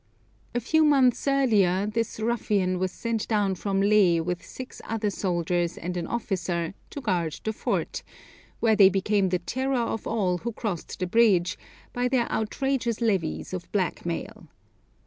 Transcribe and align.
A 0.55 0.59
few 0.59 0.83
months 0.83 1.27
earlier, 1.27 1.85
this 1.85 2.19
ruffian 2.19 2.79
was 2.79 2.91
sent 2.91 3.27
down 3.27 3.53
from 3.53 3.79
Leh 3.83 4.19
with 4.19 4.43
six 4.43 4.81
other 4.85 5.11
soldiers 5.11 5.77
and 5.77 5.95
an 5.95 6.07
officer 6.07 6.73
to 6.89 7.01
guard 7.01 7.39
the 7.43 7.53
fort, 7.53 8.01
where 8.59 8.75
they 8.75 8.89
became 8.89 9.29
the 9.29 9.37
terror 9.37 9.75
of 9.75 10.07
all 10.07 10.39
who 10.39 10.53
crossed 10.53 10.97
the 10.97 11.05
bridge 11.05 11.55
by 11.93 12.07
their 12.07 12.27
outrageous 12.31 12.99
levies 12.99 13.53
of 13.53 13.71
blackmail. 13.71 14.47